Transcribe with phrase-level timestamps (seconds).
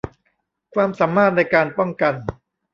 [0.73, 2.13] ความสามารถในการป้องกัน